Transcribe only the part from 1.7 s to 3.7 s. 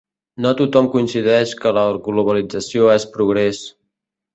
la globalització és progrés